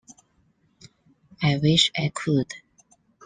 I 1.43 1.57
wish 1.57 1.91
I 1.95 2.09
could. 2.09 2.51